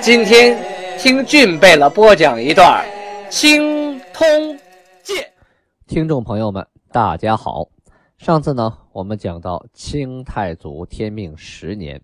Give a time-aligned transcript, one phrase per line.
[0.00, 0.56] 今天。
[0.98, 2.84] 听俊贝勒播讲一段
[3.30, 4.26] 《青通
[5.00, 5.16] 剑》，
[5.86, 7.68] 听众朋友们，大家好。
[8.16, 12.02] 上次呢，我们讲到清太祖天命十年，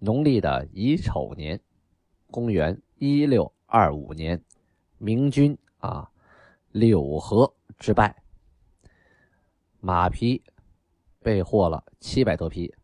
[0.00, 1.60] 农历的乙丑年，
[2.28, 4.42] 公元一六二五年，
[4.98, 6.10] 明军啊
[6.72, 8.16] 柳河之败，
[9.78, 10.42] 马匹
[11.20, 12.74] 被获了七百多匹，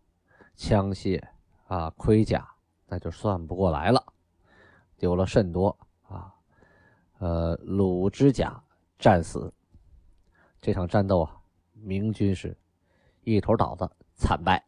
[0.55, 1.21] 枪械
[1.67, 2.49] 啊盔甲
[2.89, 4.05] 那就算不过来了。
[4.97, 6.35] 丢了甚多啊！
[7.19, 8.61] 呃，鲁之甲
[8.99, 9.53] 战死。
[10.61, 11.37] 这场战斗啊，
[11.73, 12.57] 明军是
[13.23, 14.65] 一头倒的惨败。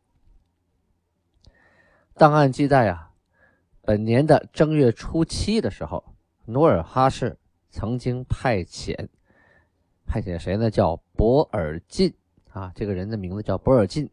[2.14, 3.12] 档案记载啊，
[3.80, 6.04] 本年的正月初七的时候，
[6.44, 7.36] 努尔哈赤
[7.70, 9.08] 曾经派遣
[10.06, 10.70] 派遣谁呢？
[10.70, 12.14] 叫博尔进
[12.52, 14.08] 啊，这个人的名字叫博尔进，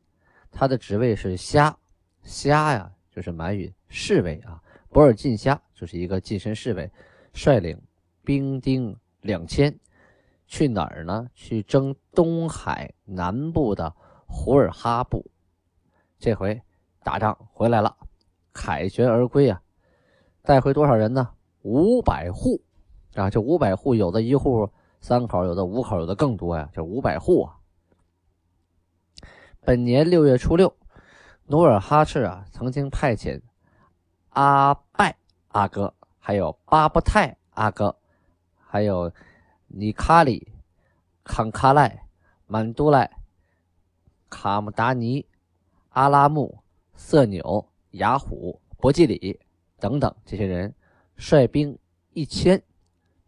[0.51, 1.77] 他的职位是虾
[2.23, 4.61] 虾呀，就是满语侍卫啊。
[4.89, 6.91] 博尔进虾就是一个近身侍卫，
[7.33, 7.79] 率领
[8.23, 9.77] 兵丁两千，
[10.47, 11.27] 去哪儿呢？
[11.35, 13.93] 去征东海南部的
[14.25, 15.29] 胡尔哈部。
[16.17, 16.59] 这回
[17.03, 17.95] 打仗回来了，
[18.53, 19.61] 凯旋而归啊！
[20.41, 21.29] 带回多少人呢？
[21.61, 22.63] 五百户
[23.13, 23.29] 啊！
[23.29, 26.69] 这五百户，有的一户三口，有的五口，有的更多呀！
[26.73, 27.57] 这五百户啊！
[29.61, 30.75] 本年六月初六，
[31.45, 33.41] 努尔哈赤啊，曾经派遣。
[34.37, 37.97] 阿拜阿哥，还有巴布泰阿哥，
[38.55, 39.11] 还有
[39.65, 40.53] 尼卡里、
[41.23, 42.05] 康卡赖、
[42.45, 43.17] 曼都赖、
[44.29, 45.25] 卡姆达尼、
[45.89, 46.63] 阿拉木、
[46.93, 49.39] 色纽、雅虎、博基里
[49.79, 50.71] 等等这些人，
[51.15, 51.75] 率兵
[52.13, 52.61] 一千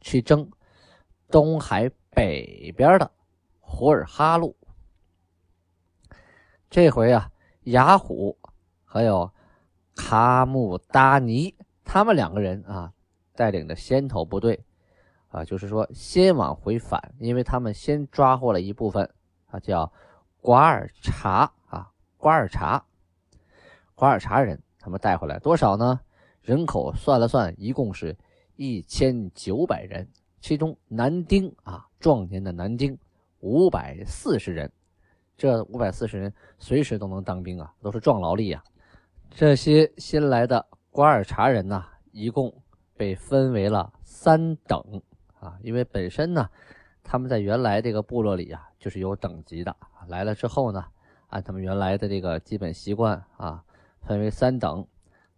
[0.02, 0.48] 去征
[1.32, 3.12] 东海北边的
[3.60, 4.56] 胡尔哈路。
[6.70, 7.32] 这回啊，
[7.64, 8.38] 雅虎
[8.86, 9.34] 还有。
[10.00, 12.94] 卡木达尼他们两个人啊，
[13.36, 14.64] 带领着先头部队
[15.28, 19.14] 啊，就是说先往回返，因为他们先抓获了一部分
[19.48, 19.92] 啊，叫
[20.40, 22.82] 瓜尔察啊，瓜尔察，
[23.94, 26.00] 瓜尔察人，他们带回来多少呢？
[26.42, 28.18] 人口算了算，一共是
[28.56, 30.08] 一千九百人，
[30.40, 32.98] 其中男丁啊，壮年的男丁
[33.42, 34.72] 五百四十人，
[35.38, 38.64] 这五百四十人随时都能当兵啊，都是壮劳力啊。
[39.32, 42.54] 这些新来的瓜尔察人呢，一共
[42.98, 45.02] 被分为了三等
[45.40, 46.50] 啊，因为本身呢，
[47.04, 49.74] 他们在原来这个部落里啊，就是有等级的。
[50.08, 50.84] 来了之后呢，
[51.28, 53.64] 按他们原来的这个基本习惯啊，
[54.02, 54.86] 分为三等，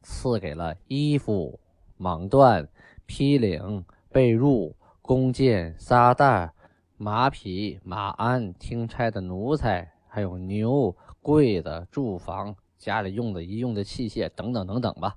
[0.01, 1.59] 赐给了衣服、
[1.99, 2.67] 蟒缎、
[3.05, 6.51] 披领、被褥、弓箭、沙袋、
[6.97, 12.55] 马匹、马鞍、听差的奴才，还有牛、柜子、住房。
[12.81, 15.15] 家里用的一用的器械等等等等吧，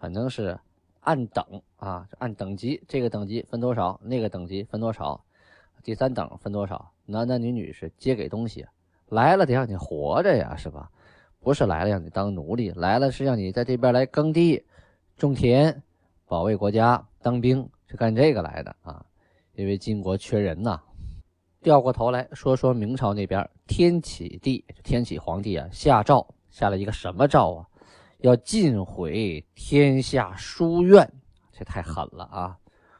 [0.00, 0.58] 反正是
[1.02, 5.24] 按等啊，按等级，这个等级分多少，那个等级分多少，
[5.84, 8.66] 第三等分多少，男男女女是皆给东西，
[9.08, 10.90] 来了得让你活着呀，是吧？
[11.38, 14.62] 不是来了让你当奴隶，来了是让你在这边来耕地、
[15.16, 15.80] 种田、
[16.26, 19.06] 保卫国家、当兵，是干这个来的啊。
[19.54, 20.80] 因为金国缺人呐。
[21.62, 26.26] 掉过头来说说明朝那边，天启帝，天启皇帝啊，下诏。
[26.50, 27.66] 下了一个什么诏啊？
[28.18, 31.10] 要尽毁天下书院，
[31.52, 32.58] 这太狠了啊！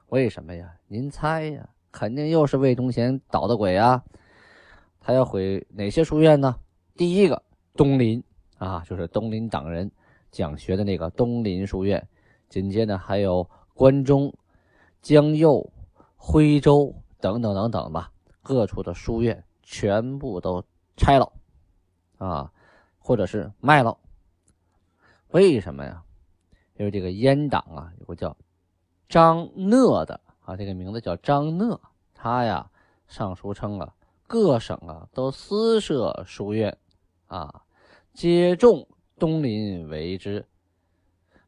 [0.09, 0.73] 为什么呀？
[0.87, 1.69] 您猜呀？
[1.91, 4.03] 肯定又是魏忠贤捣的鬼啊！
[5.01, 6.57] 他要毁哪些书院呢？
[6.97, 7.43] 第一个
[7.75, 8.23] 东林
[8.59, 9.91] 啊，就是东林党人
[10.31, 12.09] 讲学的那个东林书院。
[12.49, 14.33] 紧接着还有关中、
[15.03, 15.73] 江右、
[16.17, 18.11] 徽州等等等等吧，
[18.43, 20.65] 各处的书院全部都
[20.97, 21.33] 拆了
[22.19, 22.53] 啊！
[23.11, 23.99] 或者是卖了，
[25.33, 26.05] 为什么呀？
[26.77, 28.37] 因为这个阉党啊，有个叫
[29.09, 31.81] 张讷的啊，这个名字叫张讷，
[32.15, 32.71] 他呀
[33.09, 33.93] 上书称啊，
[34.29, 36.79] 各省啊都私设书院
[37.27, 37.63] 啊，
[38.15, 38.87] 皆重
[39.19, 40.47] 东林为之。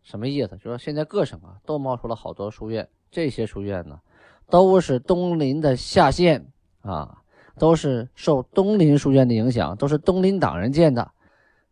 [0.02, 0.56] 什么意思？
[0.56, 4.00] 就说现在各省啊都冒出了好多书院，这些书院呢
[4.50, 6.44] 都是东林的下线
[6.80, 7.22] 啊，
[7.56, 11.12] 都是受东林书院的影响，都是东林党人建的。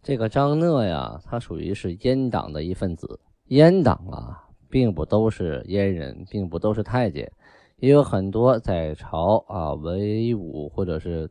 [0.02, 3.20] 这个张讷呀，他属于是阉党的一份子。
[3.48, 7.30] 阉党啊，并不都是阉人，并不都是太监，
[7.76, 11.30] 也有很多在朝啊为武或者是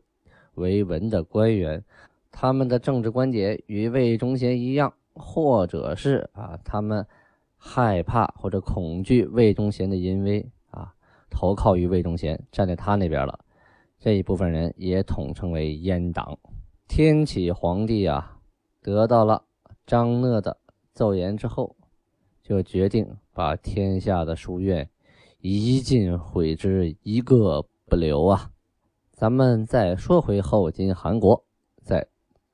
[0.54, 1.82] 为文的官员，
[2.30, 7.04] 他们的政治观点与魏忠贤一样，或者是啊他们
[7.56, 10.92] 害怕或者恐惧魏忠贤的淫威啊，
[11.28, 13.38] 投靠于魏忠贤，站在他那边了。
[13.98, 16.38] 这一部分人也统称为阉党。
[16.88, 18.36] 天启皇帝啊，
[18.80, 19.44] 得到了
[19.86, 20.56] 张讷的
[20.92, 21.76] 奏言之后。
[22.42, 24.90] 就决定把天下的书院
[25.38, 28.50] 一尽毁之，一个不留啊！
[29.12, 31.44] 咱们再说回后金韩国，
[31.84, 32.08] 在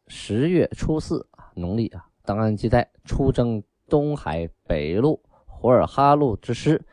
[0.06, 6.84] 十月初四农历啊，档案记载出征东海北路胡尔哈路之师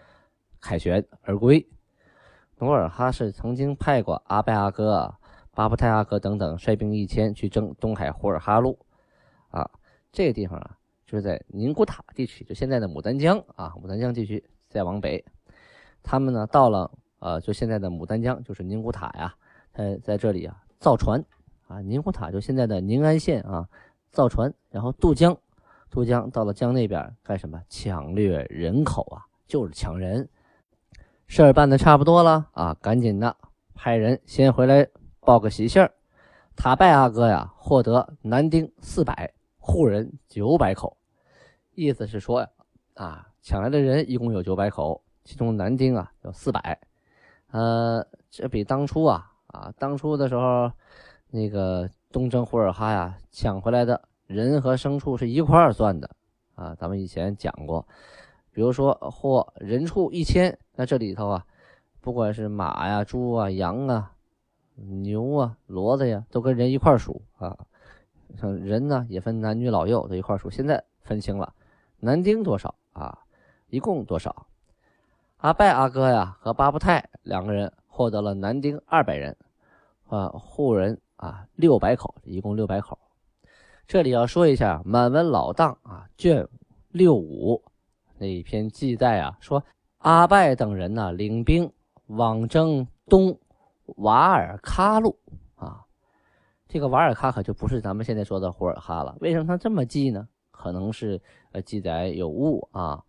[0.61, 1.67] 凯旋而归。
[2.59, 5.13] 努尔哈赤曾经派过阿拜阿哥、
[5.51, 8.79] 巴布泰阿哥等等率兵一千去征东海胡尔哈路，
[10.13, 10.77] 这个地方啊。
[11.05, 15.23] 就是在宁古塔地区，就现在的牡丹江啊，牡丹江地区再往北，
[16.01, 16.89] 他们呢到了
[17.19, 19.35] 呃，就现在的牡丹江，就是宁古塔呀，
[19.71, 21.23] 在在这里啊造船
[21.67, 23.69] 啊，宁古塔就现在的宁安县啊，
[24.09, 25.37] 造船，然后渡江，
[25.91, 27.61] 渡江到了江那边干什么？
[27.69, 30.27] 抢掠人口啊，就是抢人。
[31.27, 33.37] 事儿办的差不多了啊，赶紧的
[33.75, 34.87] 派人先回来
[35.19, 35.91] 报个喜信儿，
[36.55, 39.31] 塔拜阿哥呀获得男丁四百，
[39.65, 40.97] 户人九百口。
[41.73, 42.49] 意思是说呀，
[42.95, 46.77] 啊，抢来的人一共有九百口，其中南京啊有四百，
[47.49, 50.69] 呃，这比当初啊啊，当初的时候，
[51.31, 56.09] 那个东征呼尔哈呀，抢回来的人和牲畜是一块儿算的
[56.55, 56.75] 啊。
[56.75, 57.87] 咱们以前讲过，
[58.51, 61.45] 比如说或人畜一千，那这里头啊，
[62.01, 64.11] 不管是马呀、猪啊、羊啊、
[64.75, 67.57] 牛啊、骡子呀，都跟人一块数啊。
[68.39, 71.53] 像人呢，也分男女老幼都一块数，现在分清了。
[71.99, 73.19] 男丁多少啊？
[73.69, 74.47] 一共多少？
[75.37, 79.35] 阿拜阿哥呀和巴布泰两个人获得了男丁二百人，
[80.07, 82.97] 啊，户人啊六百口，一共六百口。
[83.85, 86.47] 这里要说一下《满文老档》啊卷
[86.89, 87.61] 六五
[88.17, 89.63] 那一篇记载啊，说
[89.97, 91.71] 阿拜等人呢领兵
[92.07, 93.37] 往征东
[93.97, 95.17] 瓦尔喀路，
[96.73, 99.15] 这个瓦尔喀可就不是咱们现在说的胡尔哈了。
[99.21, 100.27] 为什么他这么记呢？
[100.49, 101.21] 可能是
[101.51, 103.03] 呃记载有误啊，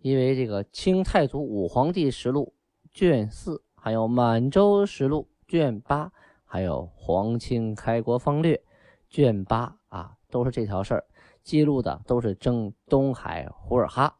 [0.00, 2.52] 因为这个《清太祖武皇帝实录》
[2.92, 6.10] 卷四，还有《满洲实录》卷八，
[6.44, 8.56] 还有《皇清开国方略》
[9.08, 11.04] 卷八啊，都是这条事儿，
[11.44, 14.12] 记录的都是征东海胡尔哈，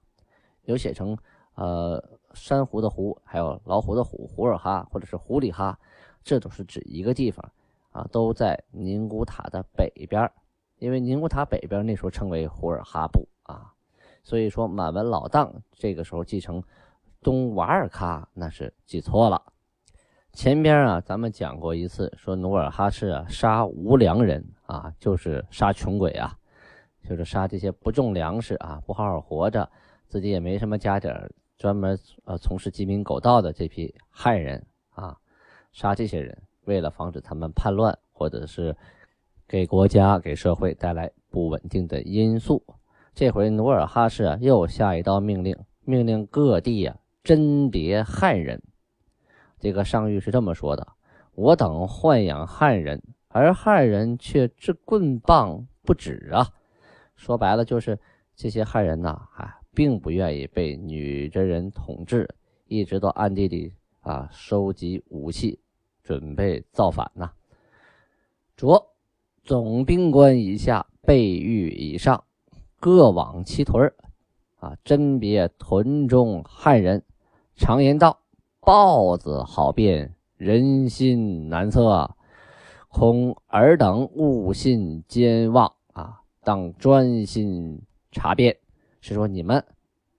[0.62, 1.18] 有写成
[1.56, 2.00] 呃
[2.32, 5.76] 珊瑚的湖，还有老虎的虎，胡尔哈或者是狐狸哈，
[6.22, 7.44] 这都是指一个地方
[7.90, 10.30] 啊，都在宁古塔的北边。
[10.78, 13.72] 因为宁古塔北边那时候称为胡尔哈部啊，
[14.22, 16.62] 所以说满文老档这个时候继承
[17.20, 19.42] 东瓦尔喀那是记错了。
[20.32, 26.38] 前边啊咱们讲过一次，说努尔哈赤啊杀无粮人啊，就是杀穷鬼啊，
[27.02, 29.68] 就是杀这些不种粮食啊、不好好活着、
[30.06, 35.16] 自己也没什么家底儿、专门呃从事鸡鸣狗盗的这批汉人啊，
[35.72, 38.76] 杀这些人，为了防止他们叛乱或者是。
[39.50, 42.62] 给国家、给社会带来不稳定的因素。
[43.14, 45.56] 这回努尔哈赤啊，又下一道命令，
[45.86, 48.62] 命令各地啊甄别汉人。
[49.58, 50.86] 这个上谕是这么说的
[51.34, 56.52] ：“我等豢养汉人，而汉人却持棍棒不止啊！”
[57.16, 57.98] 说白了就是
[58.36, 62.28] 这些汉人呐，啊，并不愿意被女真人统治，
[62.66, 65.58] 一直都暗地里啊收集武器，
[66.08, 67.32] 准备造反呐。
[68.56, 68.86] 着。
[69.44, 72.24] 总兵官以下，备御以上，
[72.80, 73.92] 各往其屯
[74.56, 77.02] 啊，甄别屯中汉人。
[77.54, 78.20] 常言道
[78.60, 82.14] ：“豹子好辨，人心难测。”
[82.88, 88.56] 恐尔等误信奸妄啊，当专心查辨。
[89.00, 89.62] 是说你们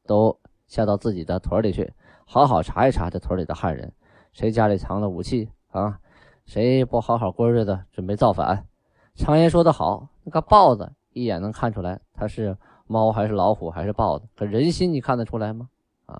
[0.05, 1.91] 都下到自己的屯里去，
[2.25, 3.91] 好好查一查这屯里的汉人，
[4.33, 5.99] 谁家里藏了武器啊？
[6.45, 8.67] 谁不好好过日子，准备造反？
[9.13, 12.57] 常言说得好，那个豹子一眼能看出来它是
[12.87, 15.69] 猫还是老虎还是豹子，可人心你看得出来吗？
[16.07, 16.19] 啊，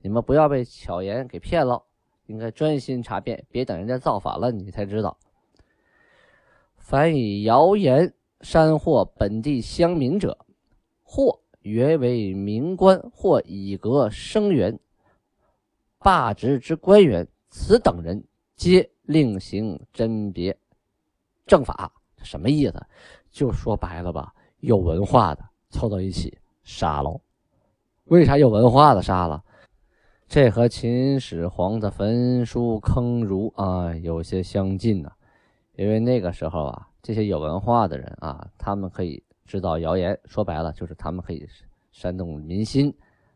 [0.00, 1.82] 你们不要被巧言给骗了，
[2.24, 5.18] 应该专心查遍，别等人家造反了你才知道。
[6.76, 10.38] 凡以谣言煽惑本地乡民者，
[11.02, 14.78] 或原为民官，或以格声援
[15.98, 18.24] 罢职之官员，此等人
[18.60, 20.54] 皆另行甄别
[21.46, 21.90] 正法。
[22.22, 22.74] 什么意思？
[23.30, 27.18] 就说白了吧，有文化的凑到一起杀喽。
[28.04, 29.42] 为啥有文化的杀了？
[30.28, 35.10] 这和秦始皇的焚书坑儒啊有些相近呢。
[35.72, 41.48] 因为那个时候啊，这些有文化的人啊，他们可以制造谣言，说白了就是他们可以
[41.92, 42.94] 煽动民心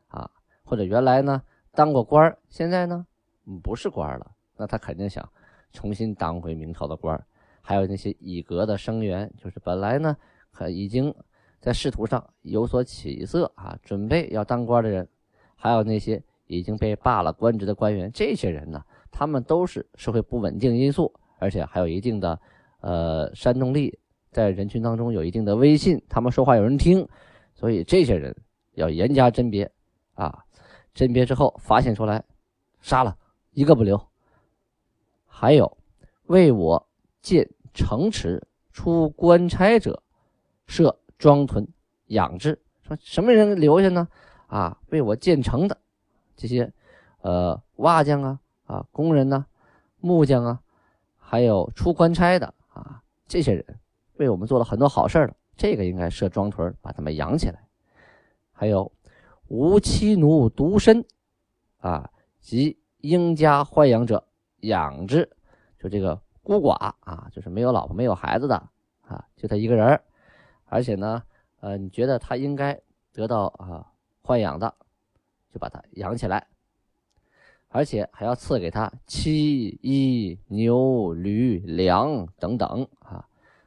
[0.08, 0.30] 啊。
[0.64, 1.40] 或者原来呢
[1.72, 3.06] 当过官现在呢
[3.62, 5.28] 不是官了，那他肯定想
[5.72, 7.20] 重新当回明朝的官
[7.60, 10.16] 还有那些已革的生员，就是本来呢
[10.50, 11.14] 可已经
[11.60, 15.08] 在仕途上有所起色啊，准备要当官的人，
[15.56, 16.22] 还有那些。
[16.46, 22.38] 已经被罢了官职的官员，这些人呢，他们都是社会不稳定因素，而且还有一定的
[22.80, 23.98] 呃煽动力，
[24.30, 27.08] 在人群当中有一定的威信，他们说话有人听，
[27.54, 28.36] 所以这些人
[28.74, 29.68] 要严加甄别
[30.12, 30.44] 啊，
[30.92, 32.22] 甄别之后发现出来，
[32.82, 33.16] 杀了
[33.52, 33.98] 一个不留。
[35.36, 35.76] 还有
[36.26, 36.88] 为我
[37.20, 40.00] 建城池出官差者，
[40.68, 41.66] 设庄屯
[42.06, 42.56] 养之。
[42.82, 44.06] 说什么人留下呢？
[44.46, 45.76] 啊，为我建城的。
[46.36, 46.72] 这些，
[47.22, 49.44] 呃，瓦匠啊，啊，工人呢，
[49.98, 50.60] 木匠啊，
[51.16, 53.80] 还有出官差的啊，这些人
[54.14, 55.34] 为我们做了很多好事了。
[55.56, 57.66] 这个应该设庄屯，把他们养起来。
[58.52, 58.90] 还有
[59.48, 61.04] 无妻奴独身，
[61.78, 62.08] 啊，
[62.40, 64.24] 及应家豢养者，
[64.66, 65.28] 养之。
[65.78, 68.56] 就这个孤寡啊，就是没有老婆没有孩子的
[69.02, 70.00] 啊，就他一个人
[70.66, 71.22] 而且呢，
[71.60, 72.80] 呃，你觉得他应该
[73.12, 73.86] 得到啊
[74.22, 74.74] 豢养的。
[75.52, 76.48] 就把他养起来，
[77.68, 83.24] 而且还要赐给他妻、衣、牛、驴、粮等等啊。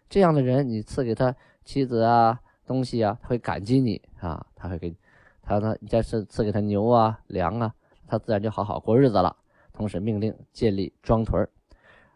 [0.10, 4.98] 这样的人，你赐给他妻子啊、东西啊，他会感激你啊，他会给你
[5.42, 5.78] 他呢。
[5.80, 7.74] 你再是赐给他牛啊、粮啊，
[8.06, 9.34] 他自然就好好过日子了。
[9.78, 11.48] 同时命令建立庄屯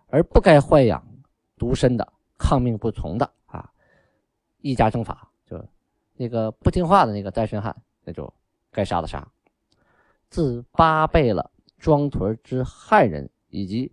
[0.07, 1.05] 而不该豢养
[1.59, 3.71] 独身的、抗命不从的啊，
[4.61, 5.63] 一家征法，就
[6.15, 8.33] 那个不听话的那个单身汉，那就
[8.71, 9.25] 该杀的杀。
[10.27, 13.91] 自八倍了庄屯之汉人，以及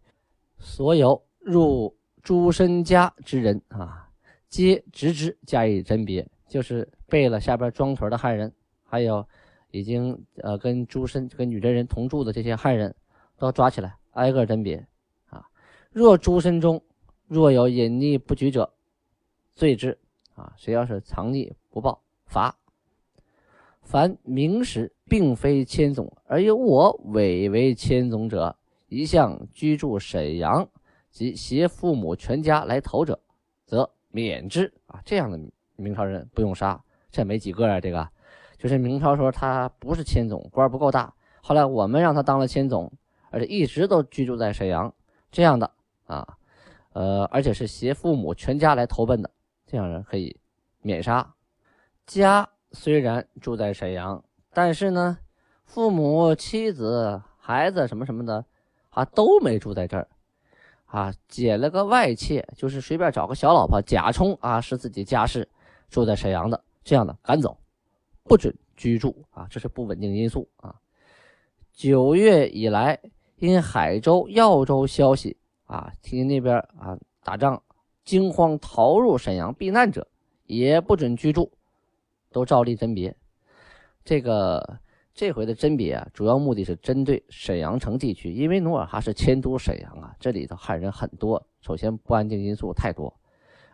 [0.58, 4.08] 所有入诸身家之人啊，
[4.48, 6.26] 皆直之加以甄别。
[6.48, 8.50] 就是背了下边庄屯的汉人，
[8.82, 9.28] 还有
[9.70, 12.94] 已经呃跟诸身跟女真人同住的这些汉人，
[13.38, 14.86] 都抓起来，挨个甄别
[15.30, 15.46] 啊。
[15.90, 16.82] 若诸身中
[17.26, 18.72] 若有隐匿不举者，
[19.54, 19.98] 罪之
[20.34, 20.52] 啊。
[20.56, 22.54] 谁要是藏匿不报，罚。
[23.80, 28.54] 凡明史并非千总，而由我伪为千总者，
[28.88, 30.68] 一向居住沈阳
[31.10, 33.18] 及携父母全家来投者，
[33.64, 35.00] 则免之啊。
[35.06, 35.40] 这样的
[35.76, 37.80] 明朝人不用杀，这没几个啊。
[37.80, 38.06] 这个
[38.58, 42.92] 就是明朝时候他不是千总，官不够大，后来我们让他当了千总，
[43.30, 44.94] 而且一直都居住在沈阳，
[45.30, 45.70] 这样的
[46.06, 46.38] 啊，
[46.92, 49.30] 呃，而且是携父母全家来投奔的，
[49.66, 50.38] 这样人可以
[50.80, 51.34] 免杀。
[52.06, 52.48] 家。
[52.72, 55.16] 虽然住在沈阳，但是呢，
[55.64, 58.44] 父母、妻子、孩子什么什么的
[58.90, 60.06] 啊，都没住在这儿，
[60.84, 65.48] 啊，捡了个外妾，就是随便找个小老婆，假充啊是自己家世，
[65.88, 67.58] 住在沈阳的，这样的赶走，
[68.22, 70.74] 不准居住啊，这是不稳定因素啊。
[71.72, 73.00] 九月以来，
[73.38, 77.62] 因海州、耀州消息啊，听那边啊打仗，
[78.04, 80.06] 惊慌逃入沈阳避难者，
[80.44, 81.52] 也不准居住。
[82.30, 83.16] 都照例甄别，
[84.04, 84.78] 这个
[85.14, 93.18] 这回的甄别啊，主要目的是针对沈阳城地区，因为努尔哈赤迁都沈阳啊，这里头汉人很多，首先不安定因素太多，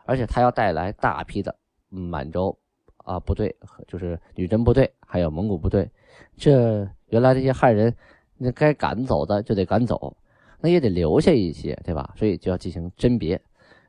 [0.04, 1.56] 而且他要带来大批的
[1.88, 2.56] 满洲
[2.98, 3.54] 啊部队，
[3.88, 5.90] 就是女真部队，还有蒙古部队，
[6.36, 7.92] 这原来这些汉人，
[8.36, 10.16] 那该赶走的就得赶走，
[10.60, 12.14] 那也得留下一些，对吧？
[12.16, 13.40] 所以就要进行甄别，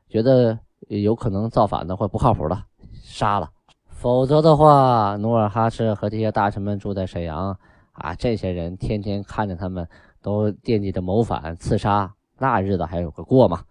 [0.08, 3.50] 觉得有可能造反的或不靠谱的，杀了。
[3.88, 7.58] 否则的话，努尔哈赤和这些大臣们住在沈阳
[7.92, 9.88] 啊，这些人天天看着他们
[10.20, 13.64] 都惦记着谋反、刺杀，那日子还有个过吗？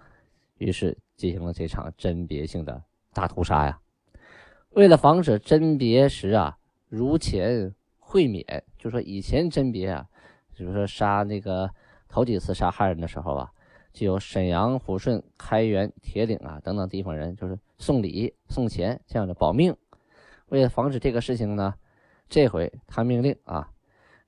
[0.57, 2.81] 于是进行了这场甄别性的
[3.13, 3.79] 大屠杀呀。
[4.71, 6.57] 为了防止甄别时啊
[6.89, 10.05] 如前会免，就说以前甄别啊，
[10.55, 11.69] 比如说杀那个
[12.07, 13.51] 头几次杀汉人的时候啊，
[13.93, 19.75] 就有沈阳、抚顺、开原、铁岭啊等等地方人，就是送礼、送钱这样的保命。
[20.47, 21.73] 为了防止这个事情呢，
[22.29, 23.69] 这回他命令啊，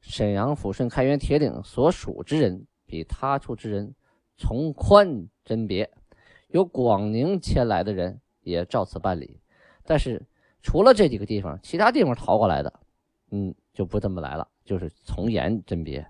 [0.02, 3.94] 沈阳、抚顺、开原、铁岭所属之人，比他处之人
[4.36, 5.86] 从宽甄别；
[6.48, 9.40] 由广宁迁来的人也照此办理。
[9.84, 10.26] 但是
[10.62, 12.80] 除了这几个地方，其他地方逃过来的，
[13.32, 16.06] 嗯，就不这么来了，就是从严甄别。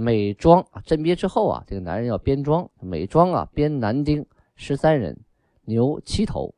[0.00, 4.24] 每庄啊，甄别之后啊，这个男人要编庄，每庄啊编男丁
[4.54, 5.18] 十三人，
[5.64, 6.54] 牛七头，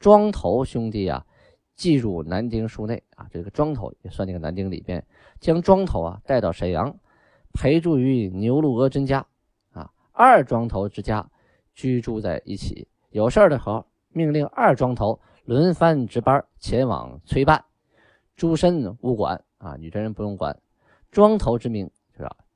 [0.00, 1.24] 庄头兄弟啊。
[1.76, 5.04] 寄入男丁数内啊，这个庄头也算这个男丁里边，
[5.40, 6.96] 将庄头啊带到沈阳，
[7.52, 9.24] 陪住于牛陆阿真家
[9.72, 11.30] 啊，二庄头之家
[11.74, 12.88] 居住在一起。
[13.10, 17.64] 有事儿的时候，命令二庄头轮番值班前往催办，
[18.34, 20.60] 诸身勿管啊，女真人不用管。
[21.12, 22.01] 庄头之名是吧？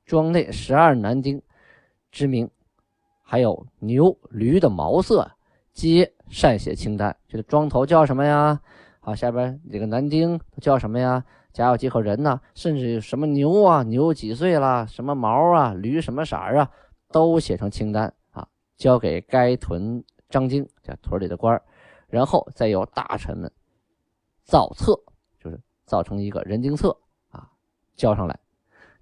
[0.07, 1.41] 庄内十二男丁
[2.13, 2.49] 之名，
[3.21, 5.29] 还有牛驴的毛色，
[5.73, 7.13] 皆善写清单。
[7.27, 8.61] 这个庄头叫什么呀？
[9.01, 11.25] 好，下边这个男丁叫什么呀？
[11.51, 12.39] 家有几口人呢？
[12.55, 14.87] 甚至什么牛啊，牛几岁了？
[14.87, 15.73] 什么毛啊？
[15.73, 16.71] 驴什么色啊？
[17.11, 18.47] 都写成清单啊，
[18.77, 21.61] 交给该屯张京，这屯里的官
[22.07, 23.51] 然后再由大臣们
[24.45, 24.97] 造册，
[25.37, 26.97] 就是造成一个人丁册
[27.29, 27.49] 啊，
[27.97, 28.39] 交上来，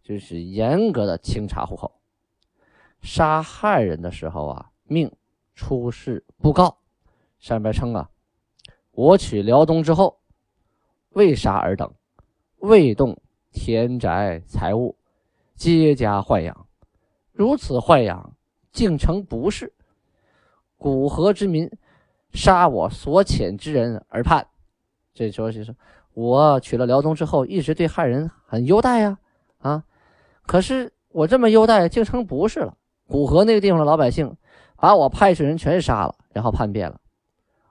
[0.05, 1.91] 就是严格的清查户口。
[3.01, 5.11] 杀汉人的时候啊，命
[5.55, 6.77] 出示布告，
[7.39, 8.11] 上边称啊。
[8.91, 10.19] 我取辽东之后，
[11.09, 11.91] 未杀尔等，
[12.57, 13.19] 未动
[13.51, 14.95] 田宅财物，
[15.55, 16.67] 皆加豢养。
[17.31, 18.35] 如此豢养，
[18.71, 19.73] 竟成不是。
[20.77, 21.67] 古河之民
[22.31, 24.47] 杀我所遣之人而叛。
[25.15, 25.75] 这时候就是
[26.13, 29.17] 我取了辽东之后，一直对汉人很优待呀，
[29.59, 29.83] 啊，
[30.45, 32.77] 可是我这么优待，竟成不是了。
[33.07, 34.35] 古河那个地方的老百姓，
[34.77, 36.99] 把我派去人全杀了，然后叛变了。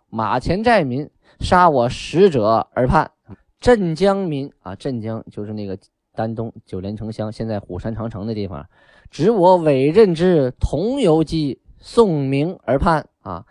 [0.08, 1.10] 马前寨民。
[1.40, 3.10] 杀我使者而叛，
[3.58, 5.76] 镇江民啊，镇江就是那个
[6.12, 8.64] 丹东九连城乡，现在虎山长城的地方，
[9.10, 13.44] 指我委任之同游击宋明而叛啊，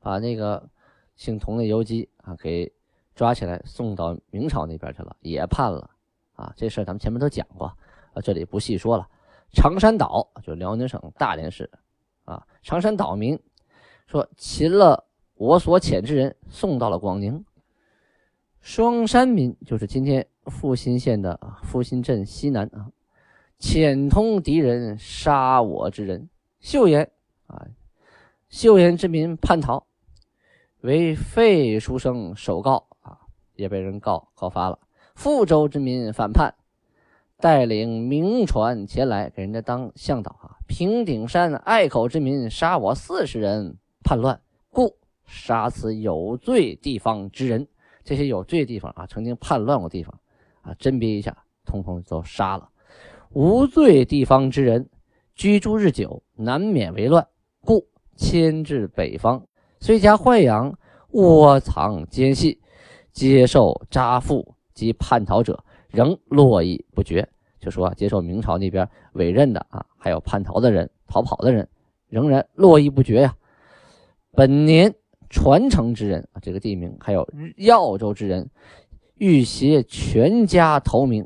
[0.00, 0.68] 把那个
[1.16, 2.70] 姓童的游击啊给
[3.14, 5.88] 抓起来送到明朝那边去了，也叛了
[6.34, 6.52] 啊。
[6.54, 7.72] 这事儿咱们前面都讲过
[8.14, 9.08] 啊，这里不细说了。
[9.52, 11.70] 长山岛就辽宁省大连市
[12.24, 13.38] 啊，长山岛民
[14.06, 15.04] 说擒了。
[15.34, 17.42] 我所遣之人送到了广宁，
[18.60, 22.92] 双山民就是今天阜新县的阜新镇西南啊，
[23.58, 26.28] 潜通敌人杀我之人，
[26.60, 27.10] 秀岩
[27.46, 27.66] 啊，
[28.50, 29.86] 秀岩之民叛逃，
[30.82, 33.20] 为废书生首告啊，
[33.54, 34.78] 也被人告告发了。
[35.14, 36.54] 富州之民反叛，
[37.40, 40.56] 带领名船前来给人家当向导啊。
[40.66, 44.96] 平顶山隘口之民杀我四十人，叛乱故。
[45.26, 47.68] 杀此有罪地方之人，
[48.02, 50.12] 这些有罪地方啊，曾经叛乱过地方
[50.62, 52.68] 啊，甄别一下，通通都杀了。
[53.32, 54.90] 无罪地方之人，
[55.36, 57.24] 居住日久，难免为乱，
[57.60, 59.46] 故迁至北方。
[59.78, 60.76] 虽加豢养，
[61.12, 62.60] 窝藏奸细，
[63.12, 67.28] 接受扎缚及叛逃者，仍络绎不绝。
[67.58, 71.68] 就说接受明朝那边委任的啊，还有叛逃的人、逃跑的人，
[72.08, 73.36] 仍然络绎不绝呀。
[74.32, 74.94] 本年。
[75.32, 77.24] 传承之人啊，这个地名还有
[77.58, 78.50] 耀州之人，
[79.14, 81.24] 欲携全家投明。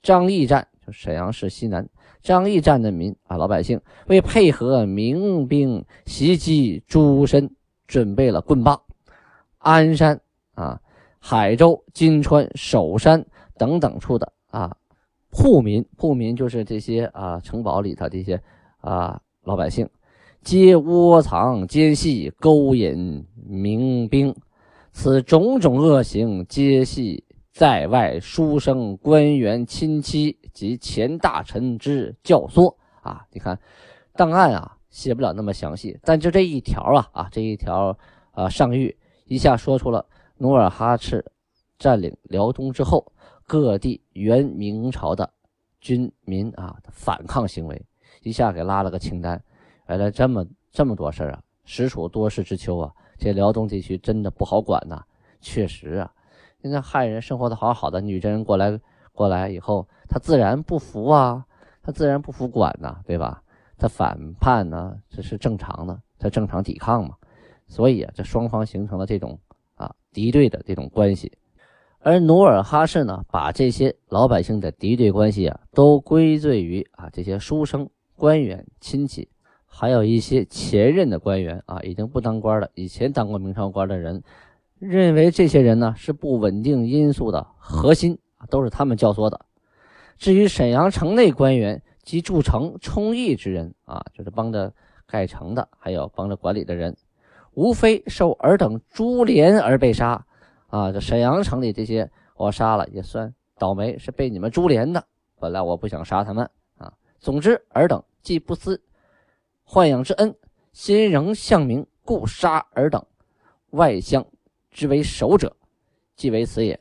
[0.00, 1.86] 张义站就沈阳市西南
[2.22, 7.54] 张义站的民啊，老百姓为配合明兵袭击诸身，
[7.86, 8.80] 准备了棍棒。
[9.58, 10.18] 鞍山
[10.54, 10.80] 啊、
[11.18, 13.26] 海州、金川、首山
[13.58, 14.76] 等等处的啊
[15.30, 18.40] 户民，户民就是这些啊城堡里头这些
[18.78, 19.88] 啊老百姓。
[20.42, 24.32] 皆窝藏奸细，勾引民兵，
[24.92, 33.26] 此种种恶行，皆系在外书生、官员、亲戚及前大臣之教唆啊！
[33.32, 33.58] 你看，
[34.12, 37.98] 档案啊写不了那么详细，但就这一条啊啊，这一条
[38.30, 41.24] 啊上谕一下说出了努尔哈赤
[41.76, 43.12] 占领辽东之后，
[43.46, 45.32] 各地原明朝的
[45.80, 47.86] 军民啊反抗行为，
[48.22, 49.40] 一下给拉了个清单。
[49.88, 51.42] 原来这么这么多事儿啊！
[51.64, 52.92] 实属多事之秋啊！
[53.16, 55.00] 这辽东地区真的不好管呐。
[55.40, 56.12] 确实啊，
[56.60, 58.80] 现在汉人生活的好好的，女真人过来
[59.12, 61.46] 过来以后，他自然不服啊，
[61.82, 63.42] 他自然不服管呐，对吧？
[63.78, 67.14] 他反叛呢，这是正常的，他正常抵抗嘛。
[67.68, 69.38] 所以啊，这双方形成了这种
[69.76, 71.30] 啊敌对的这种关系。
[72.06, 79.28] 而努尔哈赤呢，把这些老百姓的敌对关系啊，都归罪于啊这些书生、官员、亲戚。
[79.66, 84.22] 还有一些前任的官员啊，已经不当官了，以前当过明朝官的人，
[84.78, 89.40] 认为这些人呢是不稳定因素的核心啊，都是他们教唆的。
[90.16, 94.72] 至于沈阳城内官员及筑城充役之人啊，就是帮着
[95.08, 96.96] 盖城的，还有帮着管理的人，
[97.54, 100.24] 无非受尔等株连而被杀
[100.76, 100.92] 啊。
[100.92, 105.06] 这沈阳城里这些我杀了也算倒霉，是被你们株连的。
[105.38, 106.92] 本来我不想杀他们啊。
[107.18, 108.82] 总之，尔等既不思。
[109.66, 110.34] 豢养之恩，
[110.72, 113.04] 心仍向明，故杀尔等
[113.70, 114.24] 外乡
[114.70, 115.56] 之为首者，
[116.14, 116.78] 即为此也。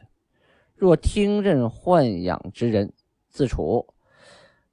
[0.75, 2.91] 若听任豢养之人
[3.29, 3.88] 自处，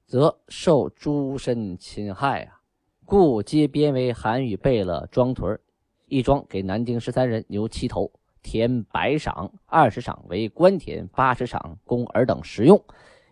[0.05, 2.59] 则受诸身侵害啊！
[3.05, 5.59] 故皆编为韩愈贝勒庄屯
[6.05, 8.11] 一庄给南丁十三人牛七头，
[8.43, 12.83] 田百赏，二十赏为官田，八十赏供尔等食用。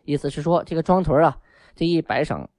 [0.04, 1.38] 意思是说，这个庄屯啊，
[1.76, 2.50] 这一百赏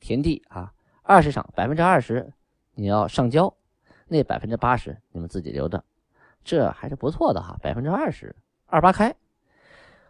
[0.00, 2.32] 田地啊，二十赏百分之二十
[2.74, 3.54] 你要上交，
[4.08, 5.82] 那百分之八十你们自己留着，
[6.44, 9.14] 这还是不错的哈，百分之二十二八开。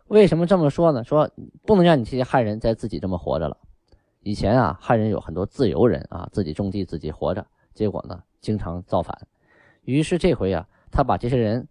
[0.09, 1.05] 为什么这么说呢？
[1.05, 1.31] 说
[1.65, 3.57] 不能让你这些汉人再自己这么活着了。
[4.23, 9.29] 以前啊，汉人有很多自由人啊，自己种地自己活着，结果呢，经常造反。
[9.83, 11.69] 于是这回啊，他把这些人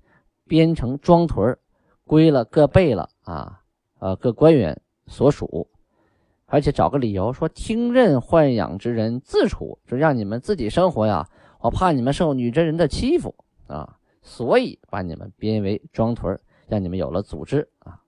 [0.50, 1.56] 编成庄屯
[2.06, 3.62] 归了各贝勒啊，
[4.00, 5.70] 呃，各官员所属，
[6.48, 11.30] 而且找个理由说听任豢养之人自处，就让你们自己生活呀。
[11.62, 13.36] 我怕你们受女真人的欺负
[13.68, 18.02] 啊，所以把你们编为庄屯让你们有了组织啊。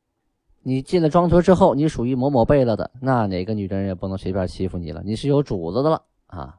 [0.64, 6.58] 你进了庄屯之后，你属于某某贝勒的，那哪个女真人也不能随便欺负你了，你是有主子的了啊。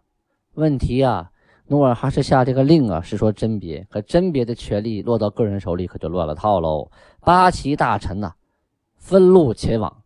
[0.55, 1.32] 问题啊，
[1.69, 6.91] 努尔哈赤下这个令啊，是说甄别，可甄别的权力落到个人手里，可就乱了套喽。
[7.21, 8.35] 八旗大臣呐，
[8.97, 10.03] 分路前往，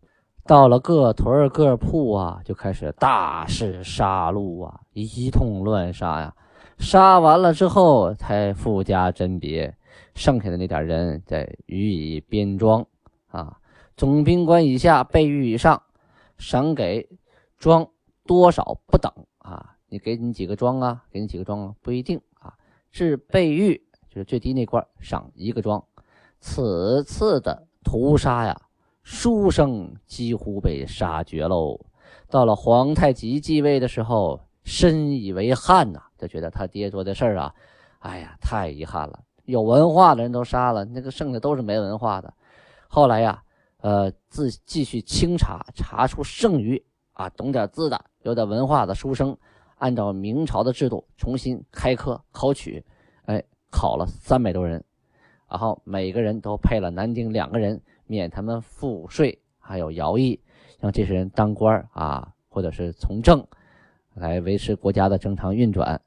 [0.46, 6.34] 到了各屯各铺啊，就开始大肆杀戮啊，一通乱杀呀。
[6.78, 9.74] 杀完了之后，才附加甄别，
[10.14, 12.84] 剩下的那点人再予以编装
[13.28, 13.56] 啊。
[13.96, 15.82] 总兵官以下，备御以上，
[16.36, 17.08] 赏给
[17.56, 17.88] 庄
[18.26, 19.75] 多少不等啊！
[19.98, 21.04] 给你几个庄啊？
[21.10, 21.74] 给你几个庄啊？
[21.82, 22.54] 不一定啊。
[22.90, 23.76] 至备御
[24.08, 25.82] 就是最低那块，赏一个庄。
[26.40, 28.60] 此次的屠杀呀，
[29.02, 31.80] 书生几乎被杀绝喽。
[32.28, 37.54] 到了皇太极继位的时候，深以为憾呐，就觉得他爹做的事儿啊，
[38.00, 39.20] 哎呀，太遗憾了。
[39.44, 42.32] 有文化的人都杀了，那个剩下都是没文化的。
[42.88, 43.42] 后来呀。
[43.82, 46.82] 呃，自继续清查，查出剩余
[47.12, 49.36] 啊，懂点字的、有点文化的书生，
[49.76, 52.84] 按照明朝的制度重新开科考取，
[53.26, 54.82] 哎，考了三百多人，
[55.48, 60.40] 然后每个人都配了男丁两个人，免他们赋税，还有徭役，
[60.78, 63.46] 让这些人当官啊，或者是从政，
[64.14, 66.00] 来维持国家的正常运转。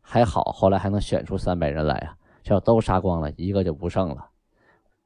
[0.00, 4.28] 还好，后来还能选出三百人来啊，这要都杀光了，一个就不剩了。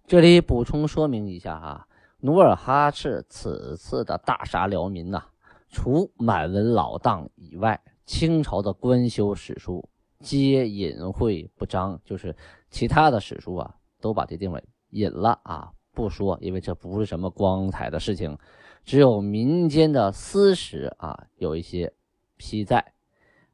[0.07, 1.87] 这里补充说明一下啊。
[2.21, 5.23] 努尔哈赤此次的大杀辽民呐，
[5.69, 9.87] 除满文老档以外，清朝的官修史书
[10.21, 12.35] 皆隐晦不彰，就是
[12.71, 18.39] 其他的史书啊，都把这地方隐了啊，不说，因为这不是什么光彩的事情。
[18.85, 21.93] 只有民间的私史啊，有一些
[22.37, 22.95] 批载，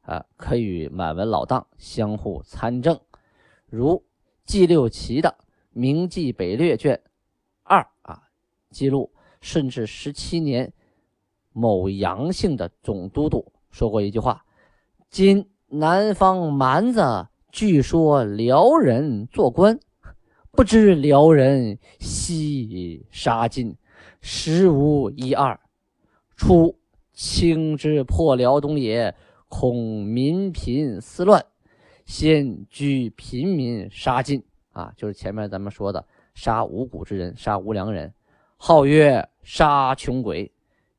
[0.01, 2.99] 啊，可与满文老档相互参证，
[3.65, 4.05] 如
[4.45, 5.29] 纪六奇的
[5.71, 7.01] 《明记北略》卷
[7.63, 8.29] 二啊。
[8.69, 9.11] 记录
[9.41, 10.71] 顺治十七年，
[11.51, 14.45] 某杨姓的总督督说过一句话
[15.09, 19.79] ：“今南方蛮子据说辽人做官，
[20.51, 23.75] 不知辽人悉杀尽，
[24.21, 25.59] 实无一二。
[26.35, 26.77] 初
[27.13, 29.15] 清之破辽东也，
[29.49, 31.43] 恐民贫思乱，
[32.05, 34.43] 先居贫民杀尽。
[34.71, 36.05] 啊，就是前面咱们说的
[36.35, 38.13] 杀无辜之人，杀无良人。”
[38.57, 40.51] 号曰杀穷鬼，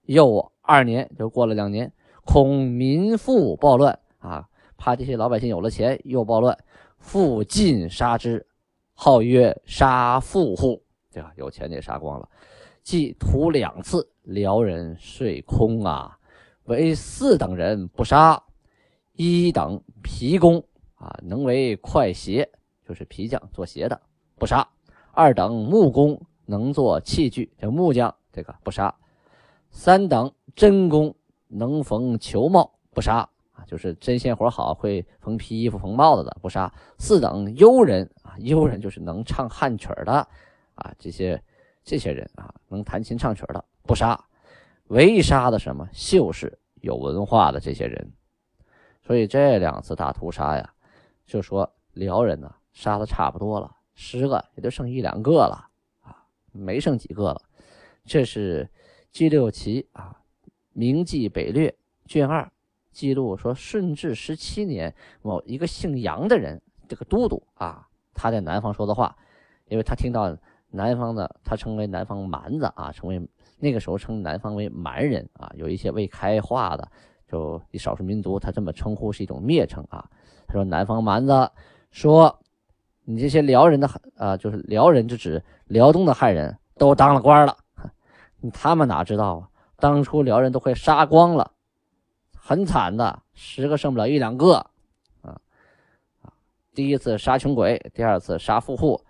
[0.07, 1.91] 又二年就过了两年，
[2.25, 6.57] 恐民富暴乱啊，怕这些老百姓有了钱又暴乱，
[6.99, 8.47] 复尽杀之。
[8.93, 10.83] 号曰杀富户，
[11.13, 11.33] 对吧？
[11.37, 12.29] 有钱也杀光了。
[12.83, 16.19] 既屠两次，辽人遂空啊，
[16.65, 18.43] 为四等人不杀，
[19.13, 22.49] 一等皮工啊，能为快鞋，
[22.87, 24.01] 就是皮匠做鞋的
[24.37, 24.67] 不杀；
[25.13, 26.21] 二等木工。
[26.47, 28.95] 能做器具，叫木匠，这个不杀；
[29.71, 31.17] 三等针工，
[31.55, 40.13] 能缝球帽，不杀啊，就是针线活好，会缝皮衣服、缝帽子的，不杀；四等幽人啊，幽人就是能唱汉曲的
[40.75, 41.41] 啊，这些
[41.85, 44.19] 这些人啊，能弹琴唱曲的，不杀；
[44.89, 48.13] 唯一杀的什么秀士，有文化的这些人。
[49.01, 50.75] 所以这两次大屠杀呀，
[51.27, 56.25] 就说辽人呢，杀的差不多了，十个也就剩一两个了啊。
[56.53, 57.43] 没剩几个了，
[58.05, 58.69] 这是
[59.13, 60.17] 纪六奇啊，
[60.75, 61.71] 《明记北略》
[62.07, 62.53] 卷二
[62.93, 69.17] 记录说，顺治十七年，某一个姓杨的人，这个都督啊，他在南方说的话，
[69.67, 70.37] 因为他听到
[70.71, 73.27] 南方的，他称为南方蛮子啊，成为
[73.59, 76.89] 那个时候称南方为蛮人啊，有一些未开化的，
[77.27, 80.09] 就少数民族，他这么称呼是一种蔑称啊。
[80.47, 81.51] 他说南方蛮子
[81.91, 82.41] 说，
[83.05, 87.57] 你这些辽人的啊，就是辽人，就指辽东的汉人都当了官了。
[88.53, 89.49] 他们哪知道啊？
[89.77, 91.53] 当初辽人都快杀光了，
[92.37, 94.71] 很惨的，十个剩不了一两个啊
[96.23, 96.33] 啊！
[96.75, 99.05] 第一次杀穷鬼，第二次杀富户，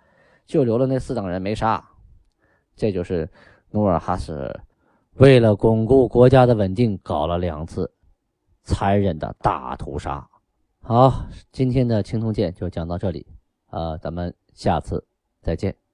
[0.45, 1.83] 就留了那四等人没杀。
[2.75, 3.29] 这就是
[3.69, 4.59] 努尔哈赤
[5.13, 7.93] 为了巩固国家的稳定，搞了两次
[8.63, 10.27] 残忍的大屠杀。
[10.81, 13.25] 好，今天的青铜剑就讲到这里，
[13.69, 15.05] 呃，咱们下次
[15.41, 15.84] 再见。